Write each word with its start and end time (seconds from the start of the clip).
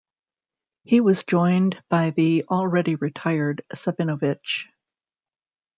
He 0.83 0.99
was 0.99 1.21
joined 1.25 1.79
by 1.87 2.09
the 2.09 2.43
already 2.49 2.95
retired 2.95 3.61
Savinovich. 3.71 4.65